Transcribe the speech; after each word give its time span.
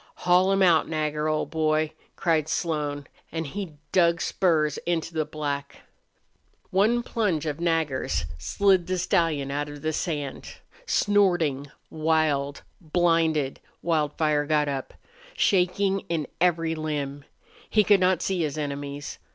"Haul 0.25 0.51
him 0.51 0.63
out, 0.63 0.87
Nagger, 0.89 1.27
old 1.27 1.51
boy!" 1.51 1.91
cried 2.15 2.49
Slone, 2.49 3.05
and 3.31 3.45
he 3.45 3.73
dug 3.91 4.19
spurs 4.19 4.79
into 4.87 5.13
the 5.13 5.25
black. 5.25 5.81
One 6.71 7.03
plunge 7.03 7.45
of 7.45 7.59
Nagger's 7.59 8.25
slid 8.39 8.87
the 8.87 8.97
stallion 8.97 9.51
out 9.51 9.69
of 9.69 9.83
the 9.83 9.93
sand. 9.93 10.55
Snorting, 10.87 11.69
wild, 11.91 12.63
blinded, 12.81 13.59
Wildfire 13.83 14.47
got 14.47 14.67
up, 14.67 14.95
shaking 15.37 15.99
in 16.09 16.25
every 16.41 16.73
limb. 16.73 17.23
He 17.69 17.83
could 17.83 17.99
not 17.99 18.23
see 18.23 18.41
his 18.41 18.57
enemies. 18.57 19.19